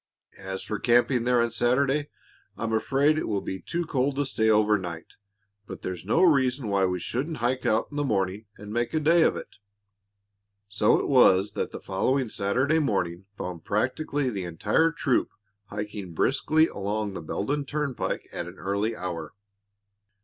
[0.39, 2.09] As for camping there on Saturday,
[2.57, 5.13] I'm afraid it will be too cold to stay overnight,
[5.67, 8.99] but there's no reason why we shouldn't hike out in the morning and make a
[8.99, 9.57] day of it."
[10.67, 15.29] So it was that the following Saturday morning found practically the entire troop
[15.65, 19.35] hiking briskly along the Beldon Turnpike at an early hour.